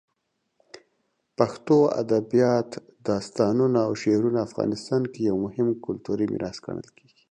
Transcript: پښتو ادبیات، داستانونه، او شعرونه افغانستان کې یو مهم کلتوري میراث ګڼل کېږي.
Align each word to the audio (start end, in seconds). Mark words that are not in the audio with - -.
پښتو 1.37 1.77
ادبیات، 2.01 2.69
داستانونه، 3.09 3.79
او 3.87 3.91
شعرونه 4.03 4.39
افغانستان 4.47 5.01
کې 5.11 5.19
یو 5.29 5.35
مهم 5.45 5.67
کلتوري 5.85 6.25
میراث 6.33 6.57
ګڼل 6.65 6.89
کېږي. 6.97 7.17